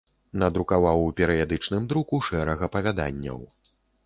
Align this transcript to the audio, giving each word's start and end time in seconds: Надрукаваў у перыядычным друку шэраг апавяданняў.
Надрукаваў 0.43 1.01
у 1.09 1.11
перыядычным 1.19 1.85
друку 1.93 2.21
шэраг 2.31 2.65
апавяданняў. 2.71 3.39